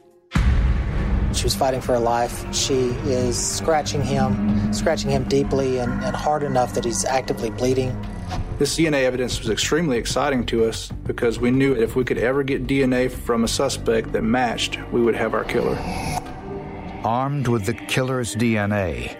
She 1.32 1.44
was 1.44 1.54
fighting 1.54 1.80
for 1.80 1.92
her 1.92 2.00
life. 2.00 2.44
She 2.54 2.90
is 3.06 3.38
scratching 3.38 4.02
him, 4.02 4.74
scratching 4.74 5.10
him 5.10 5.24
deeply 5.24 5.78
and, 5.78 5.92
and 6.04 6.14
hard 6.14 6.42
enough 6.42 6.74
that 6.74 6.84
he's 6.84 7.04
actively 7.04 7.50
bleeding. 7.50 7.96
This 8.58 8.76
DNA 8.76 9.04
evidence 9.04 9.38
was 9.38 9.48
extremely 9.48 9.96
exciting 9.96 10.44
to 10.46 10.66
us 10.66 10.90
because 11.04 11.40
we 11.40 11.50
knew 11.50 11.74
if 11.74 11.96
we 11.96 12.04
could 12.04 12.18
ever 12.18 12.42
get 12.42 12.66
DNA 12.66 13.10
from 13.10 13.44
a 13.44 13.48
suspect 13.48 14.12
that 14.12 14.22
matched, 14.22 14.78
we 14.92 15.00
would 15.00 15.14
have 15.14 15.32
our 15.32 15.44
killer. 15.44 15.76
Armed 17.04 17.48
with 17.48 17.64
the 17.64 17.72
killer's 17.72 18.36
DNA, 18.36 19.16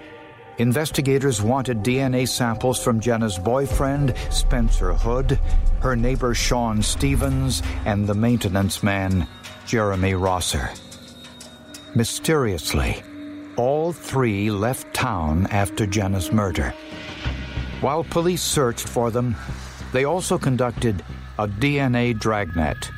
investigators 0.59 1.41
wanted 1.41 1.83
DNA 1.83 2.29
samples 2.29 2.83
from 2.83 3.01
Jenna's 3.01 3.39
boyfriend, 3.39 4.15
Spencer 4.29 4.93
Hood, 4.93 5.41
her 5.81 5.97
neighbor 5.97 6.35
Sean 6.35 6.83
Stevens, 6.83 7.63
and 7.87 8.07
the 8.07 8.15
maintenance 8.15 8.83
man, 8.83 9.27
Jeremy 9.67 10.13
Rosser. 10.13 10.69
Mysteriously, 11.95 13.03
all 13.57 13.93
three 13.93 14.51
left 14.51 14.93
town 14.93 15.47
after 15.47 15.87
Jenna's 15.87 16.31
murder. 16.31 16.75
While 17.81 18.05
police 18.05 18.43
searched 18.43 18.87
for 18.87 19.11
them, 19.11 19.35
they 19.93 20.05
also 20.05 20.37
conducted 20.37 21.03
a 21.39 21.49
DNA 21.49 22.19
dragnet. 22.19 22.91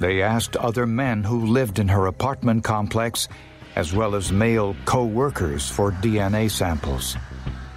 They 0.00 0.22
asked 0.22 0.56
other 0.56 0.86
men 0.86 1.24
who 1.24 1.44
lived 1.44 1.78
in 1.78 1.88
her 1.88 2.06
apartment 2.06 2.64
complex, 2.64 3.28
as 3.76 3.92
well 3.92 4.14
as 4.14 4.32
male 4.32 4.76
co 4.84 5.04
workers, 5.04 5.68
for 5.68 5.92
DNA 5.92 6.50
samples. 6.50 7.16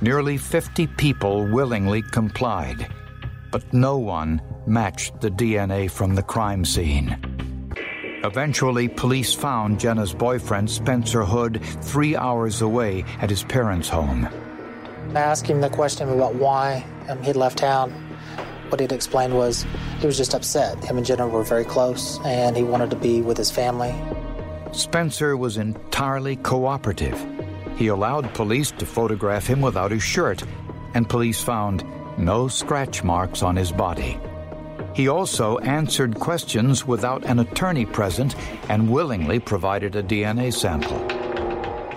Nearly 0.02 0.38
50 0.38 0.88
people 0.88 1.48
willingly 1.52 2.02
complied, 2.02 2.88
but 3.52 3.74
no 3.74 3.98
one 3.98 4.42
matched 4.68 5.22
the 5.22 5.32
DNA 5.32 5.90
from 5.90 6.16
the 6.16 6.24
crime 6.24 6.66
scene. 6.66 7.18
Eventually, 8.24 8.88
police 8.88 9.34
found 9.34 9.80
Jenna's 9.80 10.14
boyfriend, 10.14 10.70
Spencer 10.70 11.24
Hood, 11.24 11.64
three 11.82 12.16
hours 12.16 12.62
away 12.62 13.06
at 13.22 13.30
his 13.30 13.44
parents' 13.44 13.90
home. 13.90 14.28
I 15.16 15.22
asked 15.22 15.48
him 15.48 15.62
the 15.62 15.70
question 15.70 16.10
about 16.10 16.36
why 16.36 16.86
um, 17.10 17.22
he'd 17.24 17.36
left 17.36 17.60
town. 17.60 17.92
What 18.70 18.82
he'd 18.82 18.92
explained 18.92 19.36
was 19.36 19.66
he 20.00 20.06
was 20.06 20.18
just 20.18 20.36
upset. 20.36 20.84
Him 20.84 20.98
and 20.98 21.06
Jenna 21.06 21.28
were 21.28 21.44
very 21.44 21.64
close, 21.64 22.20
and 22.26 22.58
he 22.58 22.64
wanted 22.64 22.90
to 22.90 22.98
be 22.98 23.22
with 23.22 23.38
his 23.38 23.50
family. 23.50 23.96
Spencer 24.72 25.38
was 25.38 25.58
entirely 25.58 26.36
cooperative. 26.36 27.26
He 27.78 27.88
allowed 27.88 28.34
police 28.34 28.72
to 28.72 28.86
photograph 28.86 29.48
him 29.48 29.62
without 29.62 29.92
his 29.92 30.04
shirt, 30.04 30.44
and 30.94 31.08
police 31.08 31.42
found 31.42 31.84
no 32.18 32.48
scratch 32.48 33.04
marks 33.04 33.44
on 33.44 33.56
his 33.56 33.72
body. 33.72 34.20
He 34.94 35.08
also 35.08 35.60
answered 35.60 36.20
questions 36.20 36.88
without 36.88 37.24
an 37.26 37.40
attorney 37.40 37.86
present 37.86 38.36
and 38.68 38.90
willingly 38.90 39.40
provided 39.40 39.96
a 39.96 40.02
DNA 40.02 40.52
sample. 40.52 41.00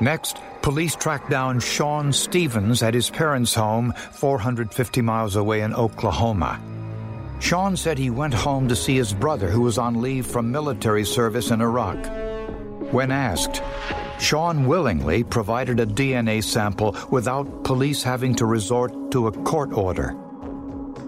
Next, 0.02 0.36
police 0.60 0.94
tracked 0.94 1.30
down 1.30 1.60
Sean 1.60 2.12
Stevens 2.12 2.82
at 2.82 2.92
his 2.92 3.08
parents' 3.08 3.54
home, 3.54 3.94
450 4.12 5.00
miles 5.00 5.36
away 5.36 5.62
in 5.62 5.74
Oklahoma. 5.74 6.60
Sean 7.40 7.74
said 7.74 7.96
he 7.96 8.10
went 8.10 8.34
home 8.34 8.68
to 8.68 8.76
see 8.76 8.96
his 8.96 9.14
brother, 9.14 9.48
who 9.50 9.62
was 9.62 9.78
on 9.78 10.02
leave 10.02 10.26
from 10.26 10.52
military 10.52 11.04
service 11.04 11.50
in 11.50 11.62
Iraq. 11.62 11.96
When 12.90 13.12
asked, 13.12 13.62
Sean 14.18 14.66
willingly 14.66 15.22
provided 15.22 15.78
a 15.78 15.86
DNA 15.86 16.42
sample 16.42 16.96
without 17.10 17.64
police 17.64 18.02
having 18.02 18.34
to 18.36 18.46
resort 18.46 19.12
to 19.12 19.28
a 19.28 19.32
court 19.32 19.72
order. 19.72 20.16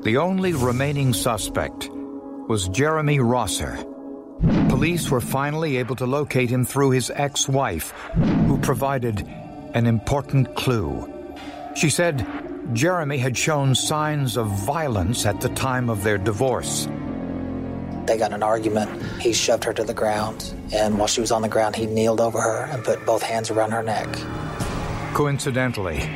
The 0.03 0.17
only 0.17 0.53
remaining 0.53 1.13
suspect 1.13 1.91
was 2.49 2.69
Jeremy 2.69 3.19
Rosser. 3.19 3.85
Police 4.69 5.11
were 5.11 5.21
finally 5.21 5.77
able 5.77 5.97
to 5.97 6.07
locate 6.07 6.51
him 6.51 6.65
through 6.65 6.91
his 6.91 7.11
ex 7.15 7.49
wife, 7.49 7.91
who 8.47 8.59
provided 8.59 9.27
an 9.75 9.87
important 9.87 10.55
clue. 10.55 11.13
She 11.75 11.91
said 11.91 12.27
Jeremy 12.73 13.19
had 13.19 13.37
shown 13.37 13.75
signs 13.75 14.37
of 14.37 14.47
violence 14.67 15.27
at 15.27 15.41
the 15.41 15.49
time 15.51 15.91
of 15.91 16.03
their 16.03 16.19
divorce. 16.19 16.87
They 18.07 18.19
got 18.19 18.31
in 18.31 18.35
an 18.35 18.43
argument. 18.43 19.03
He 19.21 19.33
shoved 19.33 19.65
her 19.65 19.73
to 19.73 19.85
the 19.85 19.95
ground, 19.95 20.53
and 20.73 20.99
while 20.99 21.07
she 21.07 21.21
was 21.21 21.31
on 21.31 21.43
the 21.43 21.49
ground, 21.49 21.77
he 21.77 21.87
kneeled 21.87 22.21
over 22.21 22.41
her 22.41 22.65
and 22.65 22.85
put 22.85 23.05
both 23.07 23.23
hands 23.23 23.51
around 23.51 23.71
her 23.71 23.83
neck. 23.83 24.09
Coincidentally, 25.15 26.09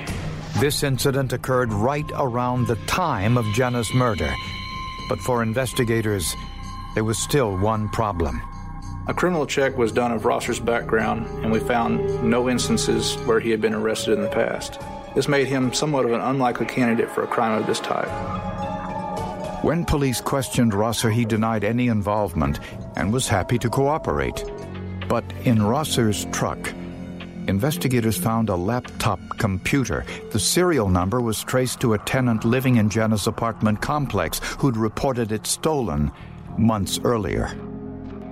this 0.61 0.83
incident 0.83 1.33
occurred 1.33 1.73
right 1.73 2.11
around 2.15 2.67
the 2.67 2.77
time 2.87 3.37
of 3.37 3.45
Jenna's 3.55 3.93
murder. 3.95 4.33
But 5.09 5.21
for 5.21 5.43
investigators, 5.43 6.35
there 6.95 7.05
was 7.05 7.19
still 7.19 7.57
one 7.57 7.89
problem. 7.91 8.43
A 9.07 9.15
criminal 9.15 9.47
check 9.47 9.77
was 9.77 9.93
done 9.93 10.11
of 10.11 10.25
Rosser's 10.25 10.59
background, 10.59 11.27
and 11.45 11.53
we 11.53 11.61
found 11.61 12.25
no 12.25 12.49
instances 12.49 13.15
where 13.27 13.39
he 13.39 13.51
had 13.51 13.61
been 13.61 13.75
arrested 13.75 14.15
in 14.15 14.23
the 14.23 14.29
past. 14.29 14.81
This 15.15 15.29
made 15.29 15.47
him 15.47 15.73
somewhat 15.73 16.05
of 16.05 16.13
an 16.13 16.21
unlikely 16.21 16.67
candidate 16.67 17.11
for 17.11 17.23
a 17.23 17.29
crime 17.29 17.61
of 17.61 17.67
this 17.67 17.79
type. 17.79 18.09
When 19.67 19.85
police 19.85 20.21
questioned 20.21 20.75
Rosser, 20.75 21.11
he 21.11 21.25
denied 21.25 21.65
any 21.65 21.89
involvement 21.89 22.61
and 22.95 23.13
was 23.13 23.27
happy 23.27 23.59
to 23.59 23.69
cooperate. 23.69 24.45
But 25.09 25.25
in 25.43 25.61
Rosser's 25.61 26.25
truck, 26.27 26.73
investigators 27.49 28.17
found 28.17 28.49
a 28.49 28.55
laptop 28.55 29.19
computer. 29.39 30.05
The 30.31 30.39
serial 30.39 30.89
number 30.89 31.21
was 31.21 31.43
traced 31.43 31.81
to 31.81 31.95
a 31.95 31.99
tenant 31.99 32.45
living 32.45 32.77
in 32.77 32.89
Jenna's 32.89 33.27
apartment 33.27 33.83
complex 33.83 34.39
who'd 34.57 34.77
reported 34.77 35.33
it 35.33 35.49
stolen 35.49 36.13
months 36.57 37.01
earlier. 37.03 37.51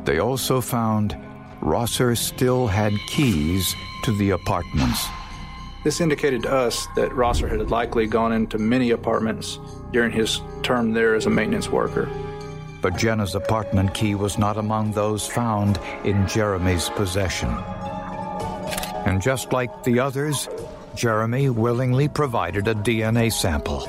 They 0.04 0.20
also 0.20 0.60
found 0.60 1.18
Rosser 1.60 2.14
still 2.14 2.68
had 2.68 2.92
keys 3.08 3.74
to 4.04 4.16
the 4.18 4.30
apartments. 4.30 5.04
This 5.84 6.00
indicated 6.00 6.44
to 6.44 6.52
us 6.52 6.86
that 6.96 7.14
Rosser 7.14 7.46
had 7.46 7.70
likely 7.70 8.06
gone 8.06 8.32
into 8.32 8.56
many 8.56 8.90
apartments 8.90 9.58
during 9.92 10.12
his 10.12 10.40
term 10.62 10.94
there 10.94 11.14
as 11.14 11.26
a 11.26 11.30
maintenance 11.30 11.68
worker. 11.68 12.08
But 12.80 12.96
Jenna's 12.96 13.34
apartment 13.34 13.92
key 13.92 14.14
was 14.14 14.38
not 14.38 14.56
among 14.56 14.92
those 14.92 15.26
found 15.26 15.78
in 16.02 16.26
Jeremy's 16.26 16.88
possession. 16.88 17.50
And 19.04 19.20
just 19.20 19.52
like 19.52 19.84
the 19.84 20.00
others, 20.00 20.48
Jeremy 20.94 21.50
willingly 21.50 22.08
provided 22.08 22.66
a 22.66 22.74
DNA 22.74 23.30
sample. 23.30 23.86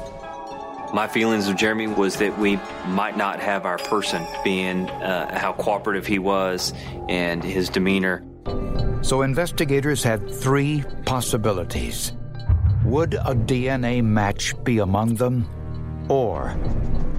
My 0.94 1.08
feelings 1.08 1.48
of 1.48 1.56
Jeremy 1.56 1.88
was 1.88 2.18
that 2.18 2.38
we 2.38 2.60
might 2.88 3.16
not 3.16 3.40
have 3.40 3.66
our 3.66 3.78
person, 3.78 4.26
being 4.44 4.90
uh, 4.90 5.38
how 5.38 5.54
cooperative 5.54 6.06
he 6.06 6.20
was 6.20 6.74
and 7.08 7.42
his 7.42 7.70
demeanor. 7.70 8.22
So 9.06 9.22
investigators 9.22 10.02
had 10.02 10.28
three 10.28 10.84
possibilities. 11.06 12.14
Would 12.86 13.14
a 13.14 13.36
DNA 13.36 14.04
match 14.04 14.56
be 14.64 14.80
among 14.80 15.14
them? 15.14 15.46
Or 16.10 16.58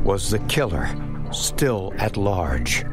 was 0.02 0.28
the 0.28 0.40
killer 0.48 0.90
still 1.30 1.94
at 1.98 2.16
large? 2.16 2.84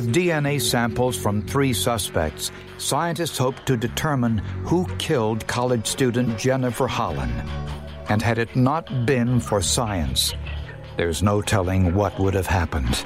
With 0.00 0.14
DNA 0.14 0.58
samples 0.58 1.14
from 1.14 1.42
three 1.42 1.74
suspects, 1.74 2.50
scientists 2.78 3.36
hope 3.36 3.62
to 3.66 3.76
determine 3.76 4.38
who 4.64 4.86
killed 4.96 5.46
college 5.46 5.86
student 5.86 6.38
Jenna 6.38 6.70
Verhollen. 6.70 7.30
And 8.08 8.22
had 8.22 8.38
it 8.38 8.56
not 8.56 9.04
been 9.04 9.40
for 9.40 9.60
science, 9.60 10.32
there's 10.96 11.22
no 11.22 11.42
telling 11.42 11.94
what 11.94 12.18
would 12.18 12.32
have 12.32 12.46
happened. 12.46 13.04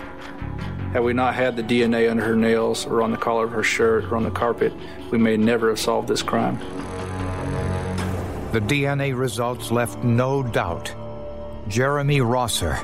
Had 0.93 1.03
we 1.03 1.13
not 1.13 1.35
had 1.35 1.57
the 1.57 1.65
DNA 1.65 2.09
under 2.09 2.23
her 2.23 2.37
nails, 2.37 2.87
or 2.87 3.03
on 3.03 3.11
the 3.11 3.17
collar 3.17 3.43
of 3.43 3.51
her 3.51 3.65
shirt, 3.65 4.05
or 4.05 4.15
on 4.15 4.23
the 4.23 4.31
carpet, 4.31 4.73
we 5.11 5.19
may 5.19 5.37
never 5.37 5.71
have 5.71 5.81
solved 5.81 6.07
this 6.07 6.23
crime. 6.23 6.61
The 8.53 8.61
DNA 8.61 9.19
results 9.19 9.73
left 9.73 10.05
no 10.05 10.45
doubt. 10.45 10.95
Jeremy 11.67 12.21
Rosser 12.21 12.79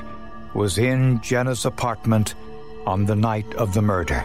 was 0.53 0.77
in 0.77 1.21
Jenna's 1.21 1.63
apartment 1.63 2.35
on 2.85 3.05
the 3.05 3.15
night 3.15 3.53
of 3.55 3.73
the 3.73 3.81
murder. 3.81 4.23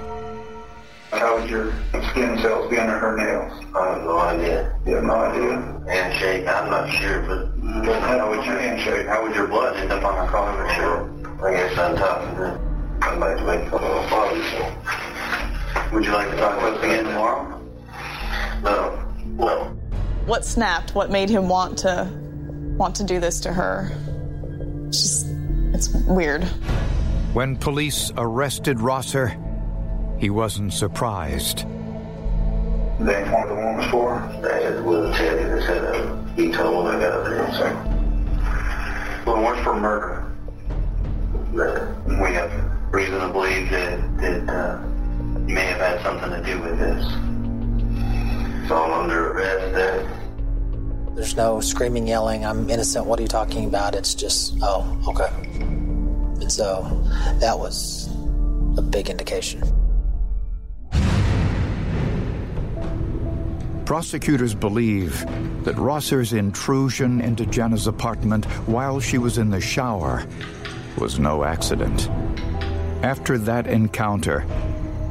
How 1.10 1.38
would 1.38 1.48
your 1.48 1.72
skin 2.10 2.38
cells 2.38 2.68
be 2.70 2.78
under 2.78 2.98
her 2.98 3.16
nails? 3.16 3.64
I 3.74 3.94
have 3.94 4.02
no 4.02 4.18
idea. 4.18 4.78
You 4.86 4.94
have 4.96 5.04
no 5.04 5.14
idea? 5.14 5.84
Handshake, 5.88 6.46
I'm 6.46 6.70
not 6.70 6.90
sure, 6.90 7.22
but 7.22 7.60
mm, 7.60 8.00
how 8.00 8.30
would 8.30 8.44
your 8.44 8.58
handshake? 8.58 9.06
How 9.06 9.22
would 9.22 9.34
your 9.34 9.46
blood 9.46 9.76
end 9.76 9.92
up 9.92 10.04
on 10.04 10.26
her 10.26 10.30
collar? 10.30 10.68
Sure. 10.74 11.46
I 11.46 11.52
guess 11.52 11.78
on 11.78 11.96
top 11.96 12.22
of 12.22 12.36
her. 12.36 12.60
Come 13.00 13.20
back 13.20 13.38
to 13.38 13.44
make 13.44 13.70
fun 13.70 13.84
of 13.84 13.90
my 13.90 14.10
father, 14.10 14.42
so. 14.44 15.94
Would 15.94 16.04
you 16.04 16.12
like 16.12 16.30
to 16.30 16.36
talk 16.36 16.58
about 16.58 16.78
it 16.78 16.84
again 16.84 17.04
tomorrow? 17.04 17.62
No. 18.62 19.02
No. 19.24 19.64
What 20.26 20.44
snapped? 20.44 20.94
What 20.94 21.10
made 21.10 21.30
him 21.30 21.48
want 21.48 21.78
to 21.78 22.10
want 22.76 22.96
to 22.96 23.04
do 23.04 23.20
this 23.20 23.40
to 23.40 23.52
her? 23.52 23.92
It's 24.88 25.02
just 25.02 25.26
it's 25.72 25.88
weird. 26.06 26.48
When 27.36 27.54
police 27.54 28.10
arrested 28.16 28.80
Rosser, 28.80 29.36
he 30.16 30.30
wasn't 30.30 30.72
surprised. 30.72 31.66
They 32.98 33.22
informed 33.22 33.50
the 33.50 33.54
woman's 33.56 33.90
for? 33.90 34.14
I 34.14 34.80
will 34.80 35.12
tell 35.12 35.38
you 35.38 35.46
this. 35.46 35.68
Uh, 35.68 36.32
he 36.34 36.50
told 36.50 36.86
I 36.88 36.98
got 36.98 37.24
there. 37.26 37.52
So. 37.52 37.64
Well, 39.26 39.42
what's 39.42 39.60
for 39.60 39.78
murder? 39.78 40.32
Murder. 41.52 41.94
We 42.06 42.32
have 42.32 42.50
reason 42.90 43.20
to 43.20 43.28
believe 43.28 43.68
that, 43.68 44.16
that 44.16 44.48
uh, 44.48 44.80
you 45.46 45.54
may 45.54 45.66
have 45.66 45.78
had 45.78 46.00
something 46.00 46.30
to 46.30 46.42
do 46.42 46.58
with 46.62 46.78
this. 46.78 47.04
It's 48.62 48.70
all 48.70 48.94
under 48.94 49.32
arrest 49.32 49.74
there. 49.74 51.14
There's 51.14 51.36
no 51.36 51.60
screaming, 51.60 52.06
yelling, 52.06 52.46
I'm 52.46 52.70
innocent, 52.70 53.04
what 53.04 53.18
are 53.18 53.22
you 53.22 53.28
talking 53.28 53.66
about? 53.66 53.94
It's 53.94 54.14
just, 54.14 54.56
oh, 54.62 54.98
okay. 55.08 55.28
And 56.40 56.50
so 56.52 56.82
that 57.40 57.58
was 57.58 58.08
a 58.76 58.82
big 58.82 59.08
indication. 59.10 59.62
Prosecutors 63.86 64.52
believe 64.52 65.24
that 65.64 65.78
Rosser's 65.78 66.32
intrusion 66.32 67.20
into 67.20 67.46
Jenna's 67.46 67.86
apartment 67.86 68.44
while 68.66 68.98
she 68.98 69.16
was 69.16 69.38
in 69.38 69.50
the 69.50 69.60
shower 69.60 70.26
was 70.98 71.20
no 71.20 71.44
accident. 71.44 72.08
After 73.04 73.38
that 73.38 73.68
encounter, 73.68 74.44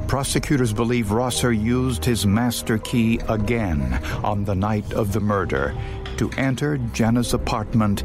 prosecutors 0.07 0.73
believe 0.73 1.11
Rosser 1.11 1.53
used 1.53 2.03
his 2.03 2.25
master 2.25 2.77
key 2.77 3.19
again 3.29 3.93
on 4.23 4.43
the 4.43 4.55
night 4.55 4.91
of 4.91 5.13
the 5.13 5.21
murder 5.21 5.73
to 6.17 6.29
enter 6.31 6.77
Jenna's 6.77 7.33
apartment 7.33 8.03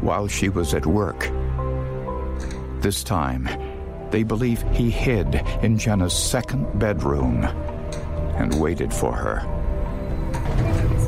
while 0.00 0.28
she 0.28 0.48
was 0.48 0.72
at 0.72 0.86
work. 0.86 1.30
This 2.86 3.02
time, 3.02 3.48
they 4.12 4.22
believe 4.22 4.62
he 4.70 4.90
hid 4.90 5.42
in 5.60 5.76
Jenna's 5.76 6.16
second 6.16 6.78
bedroom 6.78 7.42
and 8.38 8.60
waited 8.60 8.94
for 8.94 9.12
her. 9.12 9.42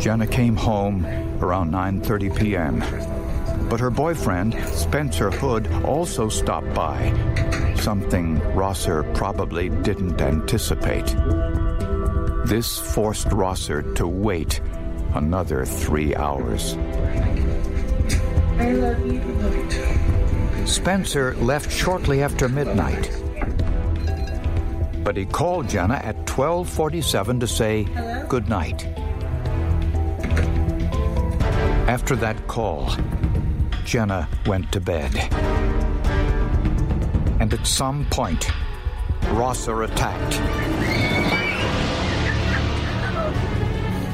Jenna 0.01 0.27
came 0.27 0.57
home 0.57 1.07
around 1.41 1.71
9:30 1.71 2.37
p.m. 2.37 3.69
But 3.69 3.79
her 3.79 3.91
boyfriend, 3.91 4.55
Spencer 4.75 5.31
Hood, 5.31 5.71
also 5.85 6.29
stopped 6.29 6.75
by, 6.75 7.13
something 7.77 8.41
Rosser 8.57 9.05
probably 9.15 9.69
didn't 9.69 10.21
anticipate. 10.21 11.07
This 12.45 12.77
forced 12.77 13.31
Rosser 13.31 13.83
to 13.95 14.09
wait 14.09 14.61
another 15.15 15.65
three 15.65 16.13
hours. 16.17 16.75
I 18.59 18.73
love 18.73 19.07
you. 19.07 19.21
Love 19.21 19.55
you 19.55 19.71
too. 19.71 19.98
Spencer 20.69 21.35
left 21.37 21.73
shortly 21.73 22.23
after 22.23 22.47
midnight. 22.47 23.11
But 25.03 25.17
he 25.17 25.25
called 25.25 25.67
Jenna 25.67 25.95
at 25.95 26.27
12:47 26.27 27.41
to 27.41 27.47
say 27.47 27.85
Hello? 27.85 28.27
good 28.29 28.51
night. 28.51 28.85
After 31.89 32.15
that 32.17 32.47
call, 32.49 32.93
Jenna 33.87 34.29
went 34.47 34.71
to 34.73 34.81
bed. 34.81 35.11
And 37.41 37.55
at 37.55 37.67
some 37.67 38.05
point, 38.11 38.51
Rosser 39.31 39.85
attacked. 39.85 40.35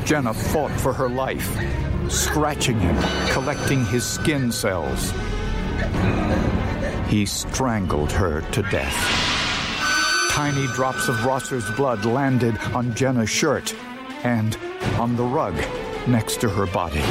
Jenna 0.07 0.33
fought 0.33 0.71
for 0.71 0.93
her 0.93 1.09
life, 1.09 1.51
scratching 2.09 2.79
him, 2.79 2.97
collecting 3.31 3.85
his 3.87 4.05
skin 4.07 4.53
cells. 4.53 5.13
He 7.09 7.27
strangled 7.27 8.13
her 8.13 8.41
to 8.53 8.63
death. 8.63 8.97
Tiny 10.31 10.67
drops 10.69 11.09
of 11.09 11.25
Rosser's 11.25 11.71
blood 11.73 12.05
landed 12.05 12.59
on 12.75 12.95
Jenna's 12.95 13.31
shirt 13.31 13.75
and 14.25 14.57
on 14.99 15.17
the 15.17 15.23
rug 15.23 15.55
next 16.09 16.41
to 16.41 16.49
her 16.49 16.67
body. 16.67 17.03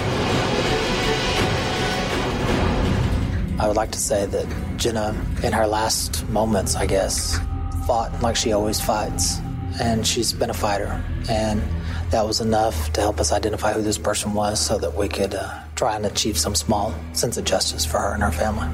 I 3.60 3.68
would 3.68 3.78
like 3.78 3.92
to 3.92 4.00
say 4.00 4.26
that 4.26 4.78
Jenna, 4.78 5.16
in 5.42 5.54
her 5.54 5.66
last 5.66 6.28
moments, 6.28 6.76
I 6.76 6.86
guess, 6.86 7.40
fought 7.88 8.22
like 8.22 8.36
she 8.36 8.52
always 8.52 8.82
fights. 8.82 9.40
And 9.80 10.06
she's 10.06 10.34
been 10.34 10.50
a 10.50 10.54
fighter. 10.54 11.02
And 11.30 11.62
that 12.10 12.26
was 12.28 12.42
enough 12.42 12.92
to 12.94 13.02
help 13.02 13.20
us 13.20 13.32
identify 13.32 13.72
who 13.72 13.82
this 13.82 13.98
person 13.98 14.34
was 14.34 14.60
so 14.60 14.78
that 14.80 14.96
we 14.96 15.08
could 15.08 15.34
uh, 15.34 15.63
try 15.76 15.96
and 15.96 16.06
achieve 16.06 16.38
some 16.38 16.56
small 16.56 16.94
sense 17.14 17.38
of 17.38 17.46
justice 17.46 17.86
for 17.86 18.00
her 18.00 18.14
and 18.14 18.24
her 18.24 18.32
family. 18.32 18.68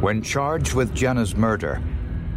When 0.00 0.22
charged 0.22 0.74
with 0.74 0.94
Jenna's 0.94 1.36
murder, 1.36 1.80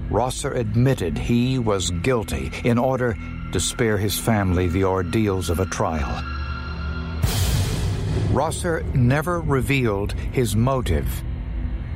Rosser 0.09 0.53
admitted 0.53 1.17
he 1.17 1.57
was 1.57 1.89
guilty 1.89 2.51
in 2.63 2.77
order 2.77 3.17
to 3.51 3.59
spare 3.59 3.97
his 3.97 4.19
family 4.19 4.67
the 4.67 4.83
ordeals 4.83 5.49
of 5.49 5.59
a 5.59 5.65
trial. 5.65 6.23
Rosser 8.31 8.83
never 8.93 9.41
revealed 9.41 10.11
his 10.13 10.55
motive. 10.55 11.23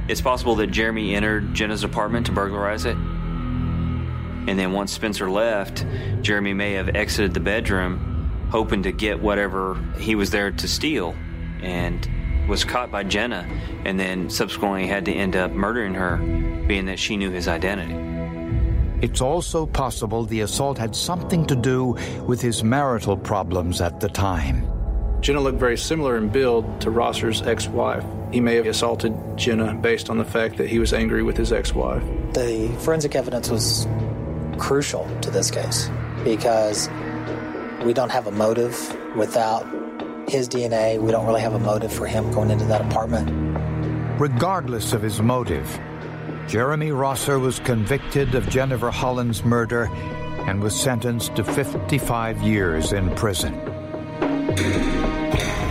It's 0.08 0.21
possible 0.21 0.56
that 0.56 0.67
Jeremy 0.67 1.13
entered 1.13 1.54
Jenna's 1.54 1.84
apartment 1.84 2.25
to 2.28 2.32
burglarize 2.32 2.86
it. 2.86 2.95
And 2.95 4.58
then 4.58 4.71
once 4.71 4.91
Spencer 4.91 5.30
left, 5.30 5.86
Jeremy 6.21 6.54
may 6.54 6.73
have 6.73 6.95
exited 6.95 7.36
the 7.36 7.39
bedroom 7.39 8.09
hoping 8.49 8.83
to 8.83 8.91
get 8.91 9.19
whatever 9.19 9.77
he 9.99 10.15
was 10.15 10.31
there 10.31 10.51
to 10.51 10.67
steal 10.67 11.15
and 11.62 12.09
was 12.47 12.63
caught 12.63 12.91
by 12.91 13.03
Jenna 13.03 13.47
and 13.85 13.99
then 13.99 14.29
subsequently 14.29 14.88
had 14.88 15.05
to 15.05 15.13
end 15.13 15.35
up 15.35 15.51
murdering 15.51 15.93
her, 15.93 16.17
being 16.67 16.85
that 16.85 16.99
she 16.99 17.15
knew 17.15 17.29
his 17.29 17.47
identity. 17.47 17.95
It's 19.01 19.21
also 19.21 19.65
possible 19.65 20.25
the 20.25 20.41
assault 20.41 20.77
had 20.77 20.95
something 20.95 21.45
to 21.45 21.55
do 21.55 21.95
with 22.27 22.41
his 22.41 22.63
marital 22.63 23.15
problems 23.15 23.79
at 23.79 23.99
the 23.99 24.09
time. 24.09 24.67
Jenna 25.21 25.41
looked 25.41 25.59
very 25.59 25.77
similar 25.77 26.17
in 26.17 26.29
build 26.29 26.81
to 26.81 26.89
Rosser's 26.89 27.41
ex 27.41 27.67
wife. 27.67 28.03
He 28.31 28.39
may 28.39 28.55
have 28.55 28.65
assaulted 28.65 29.13
Jenna 29.38 29.73
based 29.73 30.09
on 30.09 30.17
the 30.17 30.25
fact 30.25 30.57
that 30.57 30.69
he 30.69 30.79
was 30.79 30.93
angry 30.93 31.23
with 31.23 31.38
his 31.38 31.51
ex 31.51 31.73
wife. 31.73 32.03
The 32.33 32.73
forensic 32.79 33.15
evidence 33.15 33.49
was 33.49 33.88
crucial 34.57 35.07
to 35.21 35.31
this 35.31 35.49
case 35.51 35.89
because 36.23 36.89
we 37.85 37.93
don't 37.93 38.09
have 38.09 38.27
a 38.27 38.31
motive 38.31 38.95
without 39.15 39.65
his 40.29 40.47
DNA. 40.47 40.99
We 40.99 41.11
don't 41.11 41.25
really 41.25 41.41
have 41.41 41.53
a 41.53 41.59
motive 41.59 41.91
for 41.91 42.05
him 42.05 42.31
going 42.31 42.51
into 42.51 42.65
that 42.65 42.81
apartment. 42.81 43.29
Regardless 44.19 44.93
of 44.93 45.01
his 45.01 45.21
motive, 45.21 45.79
Jeremy 46.47 46.91
Rosser 46.91 47.39
was 47.39 47.59
convicted 47.59 48.35
of 48.35 48.49
Jenna 48.49 48.77
Verhollen's 48.77 49.43
murder 49.43 49.85
and 50.47 50.61
was 50.61 50.79
sentenced 50.79 51.35
to 51.35 51.43
55 51.43 52.41
years 52.41 52.91
in 52.91 53.13
prison. 53.15 53.53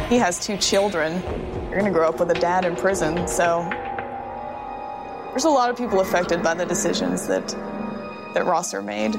He 0.09 0.17
has 0.17 0.39
two 0.41 0.57
children. 0.57 1.21
You're 1.65 1.81
going 1.81 1.85
to 1.85 1.91
grow 1.91 2.09
up 2.09 2.21
with 2.21 2.31
a 2.31 2.41
dad 2.41 2.65
in 2.65 2.77
prison, 2.77 3.29
so 3.29 3.69
there's 5.31 5.45
a 5.45 5.51
lot 5.51 5.69
of 5.69 5.77
people 5.77 6.01
affected 6.01 6.43
by 6.43 6.55
the 6.55 6.65
decisions 6.65 7.27
that 7.27 7.49
that 8.35 8.47
Rosser 8.47 8.83
made. 8.83 9.15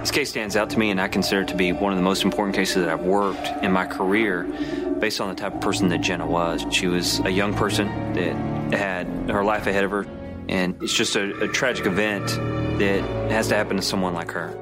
This 0.00 0.10
case 0.10 0.30
stands 0.30 0.56
out 0.56 0.70
to 0.70 0.78
me, 0.78 0.90
and 0.90 1.00
I 1.00 1.08
consider 1.08 1.42
it 1.42 1.48
to 1.48 1.56
be 1.56 1.72
one 1.72 1.92
of 1.92 1.98
the 1.98 2.04
most 2.04 2.24
important 2.24 2.54
cases 2.54 2.76
that 2.76 2.88
I've 2.88 3.02
worked 3.02 3.48
in 3.62 3.72
my 3.72 3.86
career 3.86 4.44
based 4.98 5.20
on 5.20 5.28
the 5.28 5.34
type 5.34 5.54
of 5.54 5.60
person 5.60 5.88
that 5.88 6.00
Jenna 6.00 6.26
was. 6.26 6.64
She 6.70 6.86
was 6.86 7.20
a 7.20 7.30
young 7.30 7.54
person 7.54 7.88
that 8.14 8.74
had 8.74 9.06
her 9.30 9.44
life 9.44 9.66
ahead 9.66 9.84
of 9.84 9.90
her, 9.90 10.06
and 10.48 10.80
it's 10.82 10.92
just 10.92 11.16
a, 11.16 11.38
a 11.40 11.48
tragic 11.48 11.86
event 11.86 12.26
that 12.78 13.02
has 13.30 13.48
to 13.48 13.54
happen 13.54 13.76
to 13.76 13.82
someone 13.82 14.14
like 14.14 14.30
her. 14.32 14.56